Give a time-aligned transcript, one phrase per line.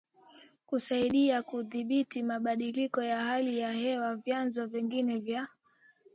[0.65, 5.47] kusaidia kudhibiti mabadiliko ya hali ya hewaVyanzo vingine vya